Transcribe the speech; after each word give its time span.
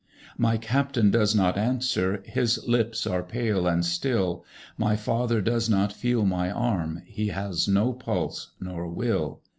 3. 0.35 0.35
My 0.39 0.57
Captain 0.57 1.11
does 1.11 1.35
not 1.35 1.59
answer, 1.59 2.23
his 2.25 2.67
lips 2.67 3.05
are 3.05 3.21
pale 3.21 3.67
and 3.67 3.85
still: 3.85 4.43
My 4.75 4.95
father 4.95 5.41
does 5.41 5.69
not 5.69 5.93
feel 5.93 6.25
my 6.25 6.49
arm, 6.49 7.03
he 7.05 7.27
has 7.27 7.67
no 7.67 7.93
pulse 7.93 8.49
nor 8.59 8.87
will. 8.87 9.41